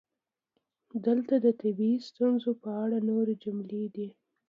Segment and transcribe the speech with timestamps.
[1.05, 4.07] دلته د طبیعي ستونزو په اړه نورې جملې دي: